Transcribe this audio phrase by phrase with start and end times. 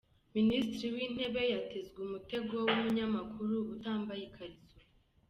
[0.35, 4.79] Minisitiri w’intebe yatezwe umutego w’umunyamakuru utambaye ikariso